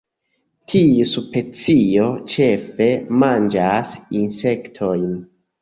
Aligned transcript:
Tiu 0.71 1.03
specio 1.09 2.07
ĉefe 2.33 2.89
manĝas 3.25 3.93
insektojn. 4.23 5.09